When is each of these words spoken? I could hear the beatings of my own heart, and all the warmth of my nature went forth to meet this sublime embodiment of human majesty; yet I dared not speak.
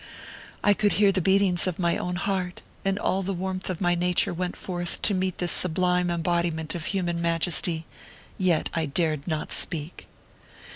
I 0.63 0.73
could 0.73 0.93
hear 0.93 1.11
the 1.11 1.21
beatings 1.21 1.67
of 1.67 1.77
my 1.77 1.95
own 1.95 2.15
heart, 2.15 2.63
and 2.83 2.97
all 2.97 3.21
the 3.21 3.35
warmth 3.35 3.69
of 3.69 3.79
my 3.79 3.93
nature 3.93 4.33
went 4.33 4.55
forth 4.55 4.99
to 5.03 5.13
meet 5.13 5.37
this 5.37 5.51
sublime 5.51 6.09
embodiment 6.09 6.73
of 6.73 6.85
human 6.85 7.21
majesty; 7.21 7.85
yet 8.35 8.67
I 8.73 8.87
dared 8.87 9.27
not 9.27 9.51
speak. 9.51 10.07